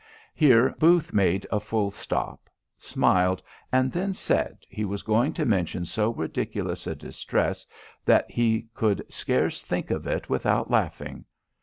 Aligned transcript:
Here 0.33 0.73
Booth 0.79 1.13
made 1.13 1.45
a 1.51 1.59
full 1.59 1.91
stop, 1.91 2.49
smiled, 2.75 3.43
and 3.71 3.91
then 3.91 4.13
said 4.15 4.57
he 4.67 4.83
was 4.83 5.03
going 5.03 5.31
to 5.33 5.45
mention 5.45 5.85
so 5.85 6.09
ridiculous 6.11 6.87
a 6.87 6.95
distress, 6.95 7.67
that 8.05 8.25
he 8.31 8.65
could 8.73 9.05
scarce 9.13 9.61
think 9.61 9.91
of 9.91 10.07
it 10.07 10.27
without 10.27 10.71
laughing. 10.71 11.25